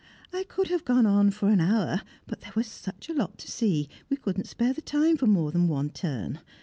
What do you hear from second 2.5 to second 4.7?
was such a lot to see, we could not